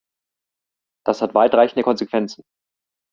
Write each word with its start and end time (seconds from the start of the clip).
Das 1.05 1.21
hat 1.21 1.35
weitreichende 1.35 1.83
Konsequenzen. 1.83 2.43